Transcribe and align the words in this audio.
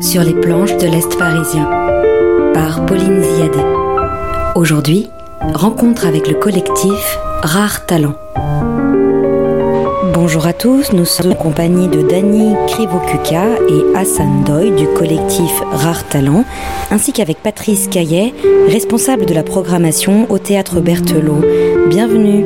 Sur 0.00 0.22
les 0.22 0.34
planches 0.34 0.76
de 0.76 0.86
l'Est 0.86 1.18
parisien 1.18 1.68
par 2.54 2.86
Pauline 2.86 3.22
Ziadé. 3.22 3.58
Aujourd'hui, 4.54 5.10
rencontre 5.54 6.06
avec 6.06 6.28
le 6.28 6.34
collectif 6.34 7.18
Rare 7.42 7.84
Talent. 7.86 8.14
Bonjour 10.14 10.46
à 10.46 10.52
tous, 10.52 10.92
nous 10.92 11.04
sommes 11.04 11.32
en 11.32 11.34
compagnie 11.34 11.88
de 11.88 12.02
Dani 12.02 12.54
Krivokuka 12.68 13.44
et 13.68 13.96
Hassan 13.96 14.44
Doy 14.44 14.70
du 14.70 14.86
collectif 14.88 15.62
Rare 15.72 16.06
Talent, 16.08 16.44
ainsi 16.90 17.12
qu'avec 17.12 17.42
Patrice 17.42 17.88
Caillet, 17.88 18.34
responsable 18.68 19.26
de 19.26 19.34
la 19.34 19.42
programmation 19.42 20.26
au 20.30 20.38
théâtre 20.38 20.80
Berthelot. 20.80 21.42
Bienvenue. 21.88 22.44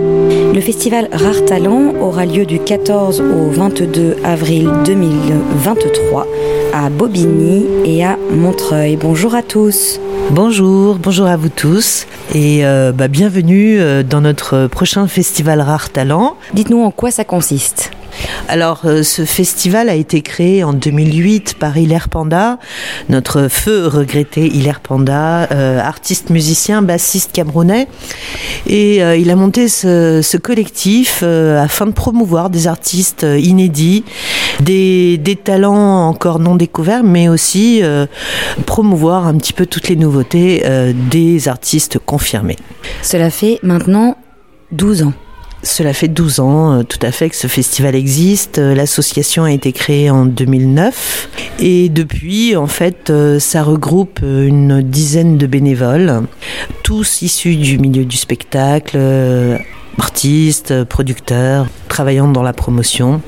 Le 0.55 0.61
festival 0.61 1.09
Rare 1.13 1.45
Talent 1.45 1.95
aura 2.01 2.25
lieu 2.25 2.47
du 2.47 2.59
14 2.59 3.21
au 3.21 3.51
22 3.51 4.17
avril 4.25 4.71
2023 4.85 6.27
à 6.73 6.89
Bobigny 6.89 7.67
et 7.85 8.05
à 8.05 8.17
Montreuil. 8.31 8.97
Bonjour 8.97 9.35
à 9.35 9.43
tous. 9.43 10.01
Bonjour, 10.31 10.97
bonjour 10.97 11.27
à 11.27 11.37
vous 11.37 11.49
tous 11.49 12.07
et 12.35 12.65
euh, 12.65 12.93
bah, 12.93 13.09
bienvenue 13.09 13.79
euh, 13.79 14.03
dans 14.03 14.21
notre 14.21 14.67
prochain 14.69 15.07
festival 15.07 15.61
Rare 15.61 15.91
Talent. 15.91 16.37
Dites-nous 16.55 16.83
en 16.83 16.91
quoi 16.91 17.11
ça 17.11 17.25
consiste. 17.25 17.91
Alors, 18.49 18.83
euh, 18.85 19.03
ce 19.03 19.25
festival 19.25 19.89
a 19.89 19.95
été 19.95 20.21
créé 20.23 20.65
en 20.65 20.73
2008 20.73 21.55
par 21.59 21.77
Hilaire 21.77 22.09
Panda, 22.09 22.59
notre 23.09 23.49
feu 23.49 23.87
regretté 23.87 24.47
Hilaire 24.47 24.81
Panda, 24.81 25.49
euh, 25.53 25.81
artiste 25.81 26.31
musicien, 26.31 26.83
bassiste 26.83 27.33
camerounais. 27.33 27.89
Et 28.67 29.03
euh, 29.03 29.17
il 29.17 29.31
a 29.31 29.37
monté 29.37 29.69
ce, 29.69 30.21
ce 30.23 30.37
collectif 30.37 31.23
afin 31.23 31.87
de 31.87 31.93
promouvoir 31.93 32.51
des 32.51 32.67
artistes 32.67 33.27
inédits, 33.39 34.05
des, 34.65 35.19
des, 35.19 35.37
talents 35.37 36.09
encore 36.09 36.39
non 36.39 36.57
découverts, 36.57 37.05
mais 37.05 37.29
aussi 37.29 37.83
promouvoir 38.67 39.27
un 39.27 39.37
petit 39.37 39.53
peu 39.53 39.67
toutes 39.67 39.89
les 39.89 39.97
nouveautés 39.97 40.63
des 41.11 41.49
artistes 41.49 41.99
confirmés. 41.99 42.57
Cela 43.03 43.31
fait 43.31 43.59
maintenant 43.63 44.17
12 44.73 45.05
ans. 45.05 45.13
Cela 45.65 45.93
fait 45.93 46.09
12 46.09 46.41
ans 46.41 46.73
euh, 46.73 46.83
tout 46.83 46.99
à 47.03 47.13
fait 47.13 47.31
que 47.31 47.37
ce 47.37 47.47
festival 47.47 47.95
existe. 47.95 48.59
Euh, 48.59 48.75
l'association 48.75 49.45
a 49.45 49.53
été 49.53 49.73
créée 49.73 50.11
en 50.11 50.27
2009 50.27 51.29
et 51.61 51.89
depuis, 51.89 52.57
en 52.57 52.67
fait, 52.67 53.11
euh, 53.11 53.39
ça 53.39 53.63
regroupe 53.63 54.21
une 54.23 54.83
dizaine 54.83 55.39
de 55.39 55.47
bénévoles, 55.47 56.23
tous 56.83 57.23
issus 57.23 57.55
du 57.55 57.79
milieu 57.79 58.05
du 58.05 58.17
spectacle, 58.17 58.99
artistes, 59.99 60.83
producteurs, 60.85 61.69
travaillant 61.89 62.27
dans 62.27 62.43
la 62.43 62.53
promotion. 62.53 63.21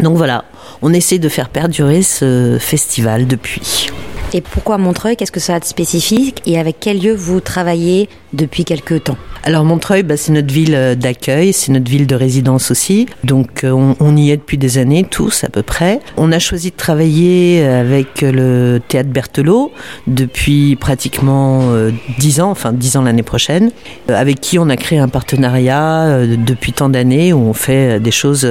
Donc 0.00 0.16
voilà, 0.16 0.44
on 0.80 0.92
essaie 0.92 1.18
de 1.18 1.28
faire 1.28 1.48
perdurer 1.48 2.02
ce 2.02 2.56
festival 2.60 3.26
depuis. 3.26 3.90
Et 4.34 4.40
pourquoi 4.40 4.78
Montreuil? 4.78 5.16
Qu'est-ce 5.16 5.32
que 5.32 5.40
ça 5.40 5.56
a 5.56 5.60
de 5.60 5.64
spécifique? 5.64 6.40
Et 6.46 6.58
avec 6.58 6.76
quel 6.80 7.00
lieu 7.00 7.14
vous 7.14 7.40
travaillez 7.40 8.08
depuis 8.32 8.64
quelques 8.64 9.04
temps? 9.04 9.18
Alors 9.44 9.64
Montreuil, 9.64 10.04
bah, 10.04 10.16
c'est 10.16 10.32
notre 10.32 10.54
ville 10.54 10.74
euh, 10.74 10.94
d'accueil, 10.94 11.52
c'est 11.52 11.70
notre 11.72 11.90
ville 11.90 12.06
de 12.06 12.14
résidence 12.14 12.70
aussi. 12.70 13.06
Donc 13.24 13.64
euh, 13.64 13.72
on, 13.72 13.96
on, 14.00 14.16
y 14.16 14.30
est 14.30 14.36
depuis 14.38 14.56
des 14.56 14.78
années, 14.78 15.04
tous 15.04 15.44
à 15.44 15.48
peu 15.48 15.62
près. 15.62 16.00
On 16.16 16.32
a 16.32 16.38
choisi 16.38 16.70
de 16.70 16.76
travailler 16.76 17.62
avec 17.64 18.22
le 18.22 18.80
théâtre 18.86 19.10
Berthelot 19.10 19.72
depuis 20.06 20.76
pratiquement 20.76 21.62
euh, 21.64 21.90
dix 22.18 22.40
ans, 22.40 22.50
enfin 22.50 22.72
dix 22.72 22.96
ans 22.96 23.02
l'année 23.02 23.24
prochaine, 23.24 23.70
avec 24.08 24.40
qui 24.40 24.58
on 24.58 24.68
a 24.70 24.76
créé 24.76 24.98
un 24.98 25.08
partenariat 25.08 26.24
depuis 26.26 26.72
tant 26.72 26.88
d'années 26.88 27.32
où 27.32 27.40
on 27.40 27.52
fait 27.52 28.00
des 28.00 28.12
choses 28.12 28.48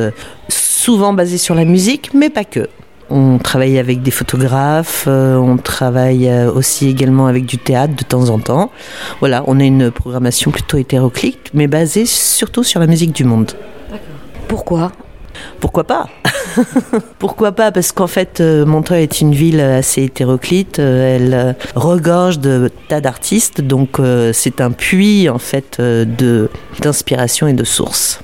souvent 0.49 1.13
basées 1.13 1.37
sur 1.37 1.55
la 1.55 1.65
musique, 1.65 2.13
mais 2.13 2.29
pas 2.29 2.43
que. 2.43 2.67
On 3.13 3.39
travaille 3.39 3.77
avec 3.77 4.01
des 4.01 4.09
photographes, 4.09 5.03
euh, 5.05 5.35
on 5.35 5.57
travaille 5.57 6.29
euh, 6.29 6.49
aussi 6.49 6.87
également 6.87 7.27
avec 7.27 7.45
du 7.45 7.57
théâtre 7.57 7.93
de 7.93 8.03
temps 8.05 8.29
en 8.29 8.39
temps. 8.39 8.71
Voilà, 9.19 9.43
on 9.47 9.59
a 9.59 9.65
une 9.65 9.91
programmation 9.91 10.49
plutôt 10.49 10.77
hétéroclite, 10.77 11.49
mais 11.53 11.67
basée 11.67 12.05
surtout 12.05 12.63
sur 12.63 12.79
la 12.79 12.87
musique 12.87 13.11
du 13.11 13.25
monde. 13.25 13.51
Pourquoi? 14.47 14.93
Pourquoi 15.59 15.83
pas? 15.83 16.07
Pourquoi 17.19 17.51
pas? 17.51 17.73
Parce 17.73 17.91
qu'en 17.91 18.07
fait, 18.07 18.39
euh, 18.39 18.65
Montreuil 18.65 19.03
est 19.03 19.19
une 19.19 19.35
ville 19.35 19.59
assez 19.59 20.03
hétéroclite. 20.03 20.79
Elle 20.79 21.57
regorge 21.75 22.39
de 22.39 22.71
tas 22.87 23.01
d'artistes, 23.01 23.59
donc 23.59 23.99
c'est 24.31 24.61
un 24.61 24.71
puits 24.71 25.27
en 25.27 25.37
fait 25.37 25.81
de 25.81 26.49
d'inspiration 26.79 27.47
et 27.47 27.53
de 27.53 27.65
sources. 27.65 28.21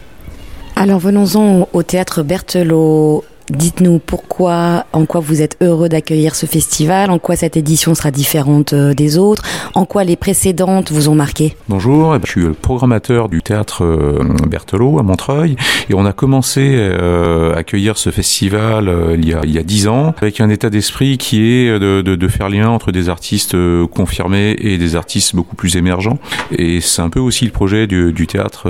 Alors 0.78 1.00
venons-en 1.00 1.67
au 1.73 1.83
théâtre 1.83 2.23
Berthelot. 2.23 3.25
Dites-nous 3.50 4.00
pourquoi, 4.00 4.85
en 4.91 5.06
quoi 5.06 5.22
vous 5.22 5.41
êtes 5.41 5.56
heureux 5.62 5.88
d'accueillir 5.88 6.35
ce 6.35 6.46
festival, 6.46 7.09
en 7.09 7.18
quoi 7.18 7.38
cette 7.38 7.56
édition 7.56 7.96
sera 7.96 8.12
différente 8.12 8.74
euh, 8.74 8.94
des 8.94 9.18
autres, 9.18 9.41
en 9.74 9.85
quoi 9.85 10.03
les 10.03 10.18
précédentes 10.18 10.91
vous 10.91 11.08
ont 11.08 11.16
marqué? 11.16 11.56
Bonjour, 11.69 12.13
eh 12.13 12.19
ben, 12.19 12.25
je 12.25 12.31
suis 12.31 12.41
le 12.41 12.52
programmateur 12.52 13.30
du 13.30 13.41
théâtre 13.41 13.86
euh, 13.86 14.22
Berthelot 14.50 15.00
à 15.00 15.03
Montreuil 15.03 15.56
et 15.90 15.94
on 15.94 16.06
a 16.06 16.12
commencé 16.12 16.74
euh, 16.75 17.53
à 17.53 17.59
accueillir 17.59 17.97
ce 17.97 18.09
festival 18.09 18.91
il 19.18 19.28
y 19.28 19.34
a 19.34 19.41
il 19.46 19.52
y 19.52 19.59
a 19.59 19.63
dix 19.63 19.88
ans 19.88 20.13
avec 20.22 20.41
un 20.41 20.50
état 20.50 20.69
d'esprit 20.69 21.18
qui 21.18 21.41
est 21.41 21.80
de, 21.80 22.28
faire 22.28 22.50
lien 22.50 22.68
entre 22.68 22.91
des 22.91 23.07
artistes 23.07 23.56
confirmés 23.88 24.56
et 24.59 24.78
des 24.78 24.97
artistes 24.97 25.36
beaucoup 25.36 25.56
plus 25.56 25.78
émergents 25.78 26.19
et 26.52 26.81
c'est 26.81 27.02
un 27.02 27.09
peu 27.09 27.22
aussi 27.22 27.46
le 27.46 27.52
projet 27.52 27.88
du 27.88 28.28
théâtre 28.28 28.69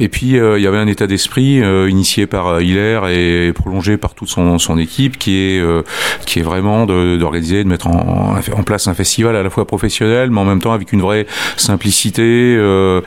et 0.00 0.08
puis 0.08 0.38
euh, 0.38 0.58
il 0.58 0.62
y 0.62 0.66
avait 0.66 0.78
un 0.78 0.86
état 0.86 1.06
d'esprit 1.06 1.62
euh, 1.62 1.88
initié 1.88 2.26
par 2.26 2.46
euh, 2.48 2.62
Hilaire 2.62 3.06
et 3.08 3.52
prolongé 3.54 3.96
par 3.96 4.14
toute 4.14 4.28
son, 4.28 4.78
équipe 4.78 5.18
qui 5.18 5.36
est 5.36 5.64
qui 6.26 6.40
est 6.40 6.42
vraiment 6.42 6.86
d'organiser, 6.86 7.58
de, 7.58 7.62
de, 7.62 7.68
mettre 7.68 7.86
en, 7.86 8.62
place 8.64 8.88
un 8.88 8.94
festival 8.94 9.36
à 9.36 9.42
la 9.42 9.50
fois 9.50 9.66
professionnel, 9.66 10.30
mais 10.30 10.40
en 10.40 10.44
même 10.44 10.60
temps 10.60 10.72
avec 10.72 10.92
une 10.92 11.00
vraie 11.00 11.26
simplicité, 11.56 12.58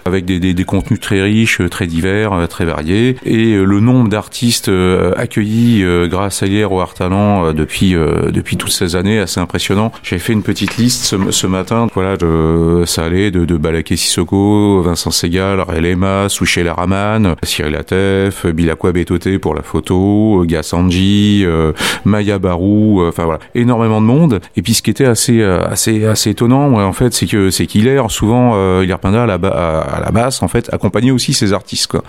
avec 0.05 0.23
des, 0.25 0.63
contenus 0.63 0.99
très 0.99 1.21
riches, 1.21 1.61
très 1.69 1.87
divers, 1.87 2.47
très 2.47 2.65
variés, 2.65 3.17
et 3.25 3.55
le 3.55 3.79
nombre 3.79 4.07
d'artistes 4.07 4.71
accueillis 5.17 5.83
grâce 6.07 6.41
à 6.43 6.47
Hilaire 6.47 6.71
au 6.71 6.83
Talent 6.85 7.53
depuis 7.53 7.93
depuis 7.93 8.55
toutes 8.55 8.71
ces 8.71 8.95
années 8.95 9.19
assez 9.19 9.39
impressionnant. 9.39 9.91
J'ai 10.03 10.19
fait 10.19 10.33
une 10.33 10.43
petite 10.43 10.77
liste 10.77 11.15
ce, 11.31 11.47
matin, 11.47 11.87
voilà, 11.93 12.17
de, 12.17 12.83
ça 12.85 13.05
allait 13.05 13.31
de, 13.31 13.57
Balaké 13.57 13.95
Sissoko, 13.95 14.81
Vincent 14.81 15.11
Segal, 15.11 15.61
Relema, 15.61 16.29
Souché 16.47 16.63
Laraman, 16.63 17.35
Cyril 17.43 17.75
Atef, 17.75 18.45
Bilakwa 18.45 18.93
Betoté 18.93 19.37
pour 19.37 19.53
la 19.53 19.63
photo, 19.63 20.45
Gassanji, 20.47 21.43
euh, 21.45 21.73
Maya 22.05 22.39
Barou, 22.39 23.01
euh, 23.01 23.09
enfin 23.09 23.25
voilà, 23.25 23.41
énormément 23.53 23.99
de 23.99 24.05
monde. 24.05 24.39
Et 24.55 24.61
puis 24.61 24.73
ce 24.73 24.81
qui 24.81 24.89
était 24.89 25.03
assez 25.03 25.41
euh, 25.41 25.67
assez 25.67 26.05
assez 26.05 26.29
étonnant, 26.29 26.71
en 26.79 26.93
fait, 26.93 27.13
c'est 27.13 27.25
que 27.25 27.49
c'est 27.49 27.65
qu'Hilaire 27.65 28.09
souvent 28.09 28.53
euh, 28.55 28.81
Hilaire 28.85 28.99
Pinda 28.99 29.23
à 29.23 29.25
la, 29.25 29.33
à, 29.33 29.99
la 29.99 30.11
basse 30.11 30.41
en 30.41 30.47
fait 30.47 30.73
accompagnait 30.73 31.11
aussi 31.11 31.33
ses 31.33 31.51
artistes. 31.51 31.87
Quoi. 31.87 32.03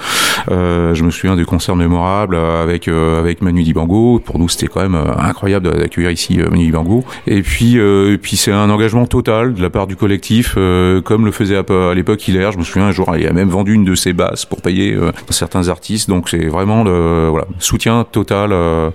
Je 0.46 1.02
me 1.02 1.10
souviens 1.10 1.34
du 1.34 1.44
concert 1.44 1.74
mémorable 1.74 2.36
avec 2.36 2.86
avec 2.86 3.42
Manu 3.42 3.64
Dibango. 3.64 4.20
Pour 4.20 4.38
nous, 4.38 4.48
c'était 4.48 4.68
quand 4.68 4.82
même 4.82 5.02
incroyable 5.18 5.76
d'accueillir 5.76 6.12
ici 6.12 6.38
Manu 6.38 6.66
Dibango. 6.66 7.04
Et 7.26 7.42
puis 7.42 7.76
puis 8.22 8.36
c'est 8.36 8.52
un 8.52 8.70
engagement 8.70 9.06
total 9.06 9.54
de 9.54 9.62
la 9.62 9.70
part 9.70 9.88
du 9.88 9.96
collectif, 9.96 10.54
comme 10.54 11.24
le 11.24 11.32
faisait 11.32 11.56
à, 11.56 11.64
à 11.90 11.94
l'époque 11.94 12.28
Hilaire. 12.28 12.52
Je 12.52 12.58
me 12.58 12.62
souviens 12.62 12.86
un 12.86 12.92
jour, 12.92 13.12
il 13.16 13.26
a 13.26 13.32
même 13.32 13.48
vendu 13.48 13.74
une 13.74 13.84
de 13.84 13.96
ses 13.96 14.12
pour 14.48 14.60
payer 14.60 14.92
euh, 14.92 15.12
certains 15.30 15.68
artistes. 15.68 16.08
Donc 16.08 16.28
c'est 16.28 16.46
vraiment 16.46 16.84
le 16.84 17.28
voilà, 17.28 17.46
soutien 17.58 18.04
total 18.10 18.50
euh, 18.52 18.90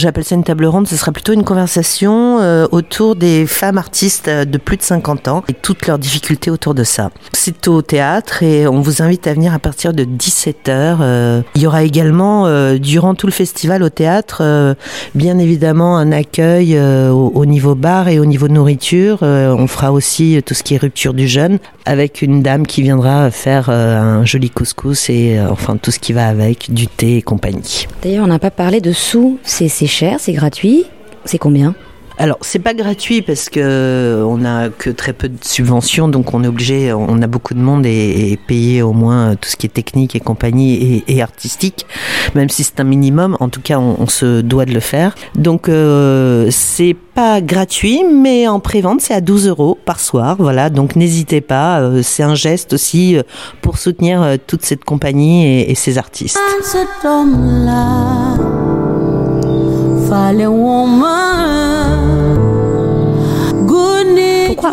J'appelle 0.00 0.24
ça 0.24 0.34
une 0.34 0.42
table 0.42 0.66
ronde. 0.66 0.88
Ce 0.88 0.96
sera 0.96 1.12
plutôt 1.12 1.34
une 1.34 1.44
conversation 1.44 2.38
autour 2.72 3.14
des 3.14 3.46
femmes 3.46 3.78
artistes 3.78 4.28
de 4.28 4.58
plus 4.58 4.76
de 4.76 4.82
50 4.82 5.28
ans 5.28 5.44
et 5.48 5.52
toutes 5.52 5.86
leurs 5.86 5.98
difficultés 5.98 6.50
autour 6.50 6.74
de 6.74 6.82
ça. 6.84 7.10
C'est 7.32 7.68
au 7.68 7.80
théâtre 7.82 8.42
et 8.42 8.66
on 8.66 8.80
vous 8.80 9.02
invite 9.02 9.28
à 9.28 9.34
venir 9.34 9.54
à 9.54 9.60
partir 9.68 9.92
de 9.92 10.04
17h. 10.04 10.56
Euh, 10.70 11.42
il 11.54 11.60
y 11.60 11.66
aura 11.66 11.82
également, 11.82 12.46
euh, 12.46 12.78
durant 12.78 13.14
tout 13.14 13.26
le 13.26 13.32
festival 13.32 13.82
au 13.82 13.90
théâtre, 13.90 14.38
euh, 14.40 14.74
bien 15.14 15.38
évidemment 15.38 15.98
un 15.98 16.10
accueil 16.10 16.80
au, 16.80 17.44
niveau 17.44 17.74
bar 17.74 18.08
et 18.08 18.18
au 18.18 18.24
niveau 18.24 18.48
nourriture. 18.48 19.18
on 19.22 19.66
fera 19.66 19.92
aussi 19.92 20.42
tout 20.46 20.54
ce 20.54 20.62
qui 20.62 20.74
est 20.74 20.78
rupture 20.78 21.12
du 21.12 21.28
jeûne 21.28 21.58
avec 21.84 22.22
une 22.22 22.42
dame 22.42 22.66
qui 22.66 22.80
viendra 22.80 23.30
faire 23.30 23.68
un 23.68 24.24
joli 24.24 24.48
couscous 24.48 25.10
et 25.10 25.38
enfin 25.50 25.76
tout 25.76 25.90
ce 25.90 25.98
qui 25.98 26.14
va 26.14 26.28
avec, 26.28 26.72
du 26.72 26.86
thé 26.86 27.18
et 27.18 27.22
compagnie. 27.22 27.86
D'ailleurs, 28.02 28.24
on 28.24 28.28
n'a 28.28 28.38
pas 28.38 28.50
parlé 28.50 28.80
de 28.80 28.92
sous. 28.92 29.38
C'est 29.42 29.68
cher, 29.68 30.16
c'est 30.18 30.32
gratuit. 30.32 30.86
C'est 31.26 31.38
combien? 31.38 31.74
Alors, 32.20 32.38
c'est 32.40 32.58
pas 32.58 32.74
gratuit 32.74 33.22
parce 33.22 33.48
que 33.48 34.24
on 34.26 34.44
a 34.44 34.70
que 34.70 34.90
très 34.90 35.12
peu 35.12 35.28
de 35.28 35.38
subventions, 35.40 36.08
donc 36.08 36.34
on 36.34 36.42
est 36.42 36.48
obligé, 36.48 36.92
on 36.92 37.22
a 37.22 37.28
beaucoup 37.28 37.54
de 37.54 37.60
monde 37.60 37.86
et, 37.86 38.32
et 38.32 38.36
payer 38.36 38.82
au 38.82 38.92
moins 38.92 39.36
tout 39.36 39.48
ce 39.48 39.56
qui 39.56 39.66
est 39.66 39.70
technique 39.70 40.16
et 40.16 40.20
compagnie 40.20 41.04
et, 41.06 41.22
artistique, 41.22 41.86
même 42.34 42.48
si 42.48 42.64
c'est 42.64 42.80
un 42.80 42.84
minimum. 42.84 43.36
En 43.38 43.48
tout 43.48 43.60
cas, 43.60 43.78
on, 43.78 44.08
se 44.08 44.40
doit 44.40 44.64
de 44.64 44.72
le 44.72 44.80
faire. 44.80 45.14
Donc, 45.36 45.68
euh, 45.68 46.48
c'est 46.50 46.96
pas 47.14 47.40
gratuit, 47.40 48.02
mais 48.04 48.48
en 48.48 48.58
prévente, 48.58 49.00
c'est 49.00 49.14
à 49.14 49.20
12 49.20 49.48
euros 49.48 49.78
par 49.84 50.00
soir. 50.00 50.36
Voilà, 50.40 50.70
donc 50.70 50.96
n'hésitez 50.96 51.40
pas. 51.40 51.80
Euh, 51.80 52.02
c'est 52.02 52.24
un 52.24 52.34
geste 52.34 52.72
aussi 52.72 53.16
euh, 53.16 53.22
pour 53.62 53.78
soutenir 53.78 54.22
euh, 54.22 54.36
toute 54.44 54.64
cette 54.64 54.84
compagnie 54.84 55.46
et, 55.46 55.70
et 55.70 55.74
ses 55.76 55.98
artistes. 55.98 56.38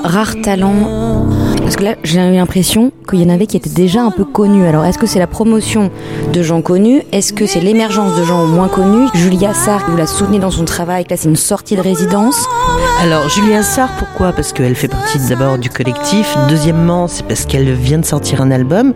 Rare 0.06 0.36
talent 0.42 1.55
Parce 1.65 1.77
que 1.77 1.83
là, 1.83 1.95
j'ai 2.03 2.19
eu 2.19 2.35
l'impression 2.35 2.91
qu'il 3.09 3.23
y 3.23 3.25
en 3.25 3.33
avait 3.33 3.47
qui 3.47 3.57
étaient 3.57 3.71
déjà 3.71 4.03
un 4.03 4.12
peu 4.12 4.23
connus. 4.23 4.67
Alors, 4.67 4.85
est-ce 4.85 5.00
que 5.00 5.07
c'est 5.07 5.17
la 5.17 5.25
promotion 5.25 5.89
de 6.31 6.44
gens 6.44 6.62
connus? 6.62 7.01
Est-ce 7.12 7.33
que 7.33 7.47
c'est 7.47 7.59
l'émergence 7.59 8.15
de 8.15 8.23
gens 8.23 8.45
moins 8.45 8.67
connus? 8.67 9.07
Julia 9.15 9.51
Sarr, 9.56 9.83
vous 9.89 9.97
la 9.97 10.06
soutenez 10.06 10.38
dans 10.38 10.51
son 10.51 10.63
travail, 10.63 11.06
là, 11.09 11.17
c'est 11.17 11.27
une 11.27 11.35
sortie 11.35 11.75
de 11.75 11.81
résidence? 11.81 12.45
Alors, 13.01 13.27
Julia 13.29 13.63
Sarr, 13.63 13.89
pourquoi? 13.97 14.31
Parce 14.31 14.53
qu'elle 14.53 14.75
fait 14.75 14.88
partie 14.88 15.17
d'abord 15.27 15.57
du 15.57 15.71
collectif. 15.71 16.38
Deuxièmement, 16.50 17.07
c'est 17.07 17.25
parce 17.25 17.45
qu'elle 17.45 17.73
vient 17.73 17.97
de 17.97 18.06
sortir 18.06 18.41
un 18.41 18.51
album. 18.51 18.94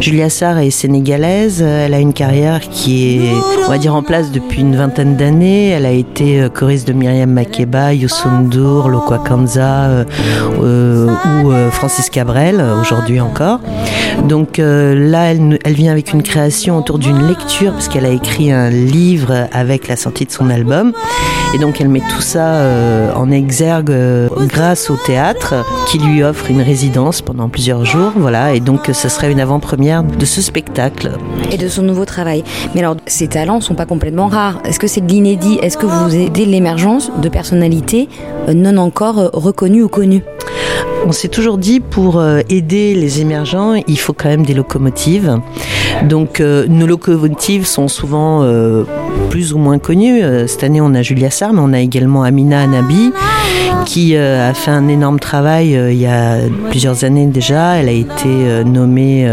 Julia 0.00 0.30
Sarr 0.30 0.58
est 0.58 0.70
sénégalaise. 0.70 1.60
Elle 1.60 1.92
a 1.92 1.98
une 1.98 2.12
carrière 2.12 2.60
qui 2.60 3.16
est, 3.16 3.32
on 3.66 3.68
va 3.68 3.78
dire, 3.78 3.96
en 3.96 4.02
place 4.04 4.30
depuis 4.30 4.60
une 4.60 4.76
vingtaine 4.76 5.16
d'années. 5.16 5.70
Elle 5.70 5.86
a 5.86 5.90
été 5.90 6.40
euh, 6.40 6.48
choriste 6.48 6.86
de 6.86 6.92
Myriam 6.92 7.32
Makeba, 7.32 7.92
Youssou 7.94 8.28
N'Dour, 8.28 8.88
Lokwa 8.88 9.18
Kanza 9.18 9.86
euh, 9.86 10.04
euh, 10.62 11.08
ou 11.42 11.52
Francis 11.72 12.10
Cabrel, 12.12 12.62
aujourd'hui 12.80 13.20
encore. 13.20 13.58
Donc 14.28 14.58
euh, 14.58 14.94
là, 14.94 15.32
elle, 15.32 15.58
vient 15.74 15.90
avec 15.90 16.12
une 16.12 16.22
création 16.22 16.76
autour 16.76 16.98
d'une 16.98 17.26
lecture, 17.26 17.72
parce 17.72 17.88
qu'elle 17.88 18.06
a 18.06 18.10
écrit 18.10 18.52
un 18.52 18.70
livre 18.70 19.48
avec 19.52 19.88
la 19.88 19.96
sortie 19.96 20.26
de 20.26 20.30
son 20.30 20.50
album. 20.50 20.92
Et 21.54 21.58
donc 21.58 21.80
elle 21.80 21.88
met 21.88 22.00
tout 22.00 22.20
ça 22.20 22.54
euh, 22.54 23.12
en 23.14 23.30
exergue 23.30 23.90
euh, 23.90 24.28
grâce 24.46 24.90
au 24.90 24.96
théâtre, 24.96 25.54
qui 25.88 25.98
lui 25.98 26.22
offre 26.22 26.50
une 26.50 26.60
résidence 26.60 27.22
pendant 27.22 27.48
plusieurs 27.48 27.84
jours. 27.84 28.12
Voilà, 28.14 28.54
et 28.54 28.60
donc 28.60 28.90
ce 28.92 29.08
serait 29.08 29.32
une 29.32 29.40
avant-première 29.40 30.04
de 30.04 30.24
ce 30.24 30.42
spectacle. 30.42 31.12
Et 31.50 31.56
de 31.56 31.68
son 31.68 31.82
nouveau 31.82 32.04
travail. 32.04 32.44
Mais 32.74 32.80
alors, 32.80 32.96
ces 33.06 33.26
talents 33.26 33.60
sont 33.60 33.74
pas 33.74 33.86
complètement 33.86 34.28
rares. 34.28 34.60
Est-ce 34.64 34.78
que 34.78 34.86
c'est 34.86 35.00
de 35.00 35.10
l'inédit? 35.10 35.58
Est-ce 35.62 35.78
que 35.78 35.86
vous 35.86 36.14
aidez 36.14 36.44
l'émergence 36.44 37.10
de 37.20 37.28
personnalités 37.28 38.08
non 38.52 38.76
encore 38.76 39.30
reconnues 39.32 39.82
ou 39.82 39.88
connues? 39.88 40.22
On 41.04 41.12
s'est 41.12 41.28
toujours 41.28 41.58
dit 41.58 41.80
pour 41.80 42.18
euh, 42.18 42.40
aider 42.48 42.94
les 42.94 43.20
émergents, 43.20 43.74
il 43.74 43.98
faut 43.98 44.12
quand 44.12 44.28
même 44.28 44.44
des 44.44 44.54
locomotives. 44.54 45.38
Donc 46.04 46.40
euh, 46.40 46.66
nos 46.68 46.86
locomotives 46.86 47.66
sont 47.66 47.88
souvent 47.88 48.42
euh, 48.42 48.84
plus 49.30 49.52
ou 49.52 49.58
moins 49.58 49.78
connues. 49.78 50.22
Cette 50.46 50.64
année, 50.64 50.80
on 50.80 50.94
a 50.94 51.02
Julia 51.02 51.30
Sarr, 51.30 51.52
mais 51.52 51.60
on 51.62 51.72
a 51.72 51.80
également 51.80 52.22
Amina 52.22 52.62
Anabi 52.62 53.12
qui 53.84 54.16
a 54.16 54.54
fait 54.54 54.70
un 54.70 54.86
énorme 54.86 55.18
travail 55.18 55.70
il 55.72 55.98
y 55.98 56.06
a 56.06 56.36
plusieurs 56.70 57.02
années 57.02 57.26
déjà. 57.26 57.76
Elle 57.76 57.88
a 57.88 57.92
été 57.92 58.64
nommée 58.64 59.28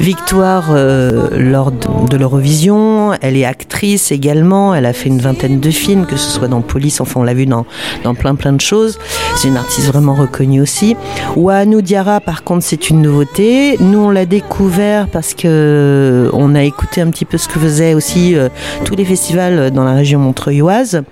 Victoire 0.00 0.74
lors 0.74 1.70
de 1.70 2.16
l'Eurovision. 2.16 3.12
Elle 3.20 3.36
est 3.36 3.44
actrice 3.44 4.10
également. 4.10 4.74
Elle 4.74 4.86
a 4.86 4.92
fait 4.92 5.08
une 5.08 5.20
vingtaine 5.20 5.60
de 5.60 5.70
films, 5.70 6.06
que 6.06 6.16
ce 6.16 6.28
soit 6.28 6.48
dans 6.48 6.60
Police, 6.60 7.00
enfin 7.00 7.20
on 7.20 7.22
l'a 7.22 7.34
vu 7.34 7.46
dans, 7.46 7.66
dans 8.02 8.14
plein 8.14 8.34
plein 8.34 8.52
de 8.52 8.60
choses. 8.60 8.98
C'est 9.36 9.48
une 9.48 9.56
artiste 9.56 9.88
vraiment 9.88 10.14
reconnue 10.14 10.60
aussi. 10.60 10.96
Ouanou 11.36 11.82
Diara, 11.82 12.20
par 12.20 12.44
contre, 12.44 12.64
c'est 12.64 12.88
une 12.88 13.02
nouveauté. 13.02 13.76
Nous, 13.80 13.98
on 13.98 14.10
l'a 14.10 14.26
découvert 14.26 15.08
parce 15.08 15.34
que 15.34 15.46
euh, 15.46 16.30
on 16.32 16.54
a 16.54 16.62
écouté 16.62 17.00
un 17.00 17.10
petit 17.10 17.24
peu 17.24 17.36
ce 17.36 17.48
que 17.48 17.58
faisaient 17.58 17.94
aussi 17.94 18.36
euh, 18.36 18.48
tous 18.84 18.94
les 18.94 19.04
festivals 19.04 19.70
dans 19.70 19.84
la 19.84 19.92
région 19.92 20.20
montreuilloise. 20.20 21.02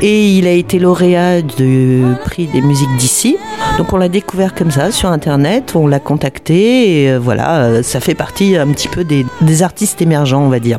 Et 0.00 0.38
il 0.38 0.46
a 0.46 0.52
été 0.52 0.78
lauréat 0.78 1.42
du 1.42 2.02
prix 2.24 2.46
des 2.46 2.60
musiques 2.60 2.96
d'ici. 2.98 3.36
Donc, 3.78 3.92
on 3.92 3.96
l'a 3.96 4.08
découvert 4.08 4.54
comme 4.54 4.70
ça 4.70 4.90
sur 4.92 5.10
Internet. 5.10 5.72
On 5.74 5.86
l'a 5.86 6.00
contacté 6.00 7.02
et 7.02 7.10
euh, 7.10 7.18
voilà, 7.18 7.82
ça 7.82 8.00
fait 8.00 8.14
partie 8.14 8.56
un 8.56 8.68
petit 8.68 8.88
peu 8.88 9.04
des 9.04 9.62
artistes 9.62 10.00
émergents, 10.00 10.42
on 10.42 10.48
va 10.48 10.60
dire. 10.60 10.78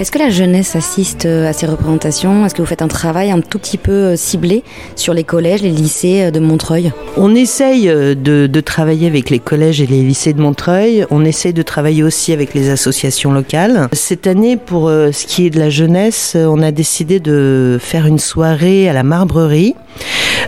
Est-ce 0.00 0.10
que 0.10 0.18
la 0.18 0.30
jeunesse 0.30 0.76
assiste 0.76 1.26
euh, 1.26 1.46
à 1.46 1.52
ces 1.52 1.66
représentations? 1.66 2.46
Est-ce 2.46 2.54
que 2.54 2.62
vous 2.62 2.66
faites 2.66 2.80
un 2.80 2.88
travail 2.88 3.30
un 3.30 3.42
tout 3.42 3.58
petit 3.58 3.76
peu 3.76 3.92
euh, 3.92 4.16
ciblé 4.16 4.64
sur 4.96 5.12
les 5.12 5.24
collèges, 5.24 5.60
les 5.60 5.68
lycées 5.68 6.22
euh, 6.22 6.30
de 6.30 6.40
Montreuil? 6.40 6.90
On 7.18 7.34
essaye 7.34 7.84
de, 7.84 8.60
travailler 8.62 9.08
avec 9.08 9.28
les 9.28 9.38
collèges 9.38 9.82
et 9.82 9.86
les 9.86 10.02
lycées 10.02 10.32
de 10.32 10.40
Montreuil. 10.40 11.04
On 11.10 11.22
essaye 11.22 11.52
de 11.52 11.60
travailler 11.60 12.02
aussi 12.02 12.32
avec 12.32 12.54
les 12.54 12.70
associations 12.70 13.30
locales. 13.30 13.90
Cette 13.92 14.26
année, 14.26 14.56
pour 14.56 14.88
ce 14.88 15.26
qui 15.26 15.44
est 15.44 15.50
de 15.50 15.58
la 15.58 15.68
jeunesse, 15.68 16.34
on 16.34 16.62
a 16.62 16.70
décidé 16.70 17.20
de 17.20 17.78
faire 17.78 18.06
une 18.06 18.18
soirée 18.18 18.88
à 18.88 18.94
la 18.94 19.02
Marbrerie. 19.02 19.74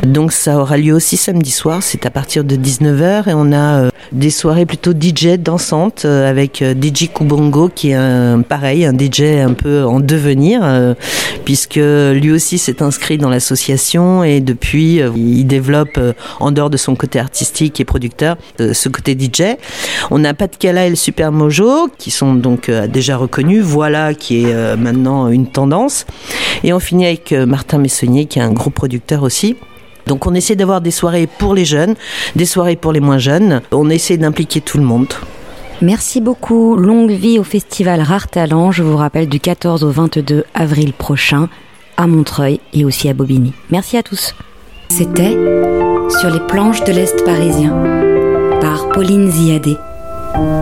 Donc 0.04 0.32
ça 0.32 0.58
aura 0.58 0.76
lieu 0.76 0.94
aussi 0.94 1.16
samedi 1.16 1.50
soir, 1.50 1.82
c'est 1.82 2.06
à 2.06 2.10
partir 2.10 2.44
de 2.44 2.56
19h 2.56 3.28
et 3.28 3.34
on 3.34 3.52
a 3.52 3.90
des 4.10 4.30
soirées 4.30 4.66
plutôt 4.66 4.92
DJ 4.92 5.38
dansantes 5.38 6.04
avec 6.04 6.62
DJ 6.62 7.10
Kubongo 7.12 7.68
qui 7.68 7.90
est 7.92 8.42
pareil, 8.42 8.84
un 8.84 8.92
DJ 8.92 9.22
un 9.42 9.54
peu 9.54 9.84
en 9.84 10.00
devenir, 10.00 10.60
euh, 10.62 10.94
puisque 11.44 11.76
lui 11.76 12.30
aussi 12.30 12.58
s'est 12.58 12.82
inscrit 12.82 13.18
dans 13.18 13.30
l'association 13.30 14.24
et 14.24 14.40
depuis, 14.40 15.00
euh, 15.00 15.10
il 15.16 15.46
développe 15.46 15.98
euh, 15.98 16.12
en 16.40 16.50
dehors 16.50 16.70
de 16.70 16.76
son 16.76 16.94
côté 16.94 17.18
artistique 17.18 17.80
et 17.80 17.84
producteur 17.84 18.36
ce 18.58 18.88
côté 18.88 19.16
DJ. 19.18 19.56
On 20.10 20.24
a 20.24 20.34
Pat 20.34 20.56
Kala 20.56 20.86
et 20.86 20.90
le 20.90 20.96
Super 20.96 21.32
Mojo 21.32 21.88
qui 21.98 22.10
sont 22.10 22.34
donc 22.34 22.70
déjà 22.70 23.16
reconnus. 23.16 23.62
Voilà 23.62 24.14
qui 24.14 24.44
est 24.44 24.76
maintenant 24.76 25.28
une 25.28 25.46
tendance. 25.46 26.06
Et 26.64 26.72
on 26.72 26.80
finit 26.80 27.06
avec 27.06 27.32
Martin 27.32 27.78
Messonnier 27.78 28.26
qui 28.26 28.38
est 28.38 28.42
un 28.42 28.52
gros 28.52 28.70
producteur 28.70 29.22
aussi. 29.22 29.56
Donc 30.06 30.26
on 30.26 30.34
essaie 30.34 30.56
d'avoir 30.56 30.80
des 30.80 30.90
soirées 30.90 31.26
pour 31.26 31.54
les 31.54 31.64
jeunes, 31.64 31.94
des 32.36 32.46
soirées 32.46 32.76
pour 32.76 32.92
les 32.92 33.00
moins 33.00 33.18
jeunes. 33.18 33.60
On 33.72 33.90
essaie 33.90 34.16
d'impliquer 34.16 34.60
tout 34.60 34.78
le 34.78 34.84
monde. 34.84 35.12
Merci 35.80 36.20
beaucoup. 36.20 36.76
Longue 36.76 37.10
vie 37.10 37.38
au 37.38 37.44
festival 37.44 38.00
Rare 38.02 38.28
Talent. 38.28 38.70
Je 38.70 38.82
vous 38.82 38.96
rappelle 38.96 39.28
du 39.28 39.40
14 39.40 39.82
au 39.82 39.90
22 39.90 40.44
avril 40.54 40.92
prochain 40.92 41.48
à 41.96 42.06
Montreuil 42.06 42.60
et 42.72 42.84
aussi 42.84 43.08
à 43.08 43.14
Bobigny. 43.14 43.52
Merci 43.70 43.96
à 43.96 44.02
tous. 44.02 44.34
C'était 44.90 45.36
Sur 46.20 46.30
les 46.30 46.40
planches 46.46 46.84
de 46.84 46.92
l'Est 46.92 47.24
parisien 47.24 47.70
par 48.60 48.90
Pauline 48.90 49.30
Ziadé. 49.30 49.76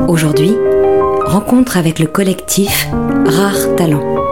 Aujourd'hui, 0.09 0.53
rencontre 1.27 1.77
avec 1.77 1.99
le 1.99 2.07
collectif 2.07 2.89
Rare 3.27 3.77
Talent. 3.77 4.30